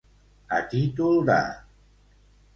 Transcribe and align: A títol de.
A 0.59 0.61
títol 0.71 1.21
de. 1.29 1.37